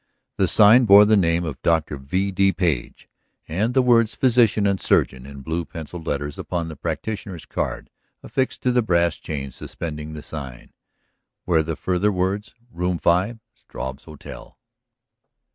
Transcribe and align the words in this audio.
The 0.37 0.47
sign 0.47 0.85
bore 0.85 1.05
the 1.05 1.15
name 1.15 1.43
of 1.43 1.61
Dr. 1.61 1.95
V. 1.97 2.31
D. 2.31 2.51
Page 2.51 3.07
with 3.47 3.73
the 3.73 3.83
words 3.83 4.15
Physician 4.15 4.65
and 4.65 4.81
Surgeon; 4.81 5.27
in 5.27 5.41
blue 5.43 5.63
pencilled 5.63 6.07
letters 6.07 6.39
upon 6.39 6.69
the 6.69 6.75
practitioner's 6.75 7.45
card, 7.45 7.91
affixed 8.23 8.63
to 8.63 8.71
the 8.71 8.81
brass 8.81 9.17
chain 9.17 9.51
suspending 9.51 10.13
the 10.13 10.23
sign, 10.23 10.73
were 11.45 11.61
the 11.61 11.75
further 11.75 12.11
words: 12.11 12.55
"Room 12.71 12.97
5, 12.97 13.41
Struve's 13.53 14.05
Hotel." 14.05 14.57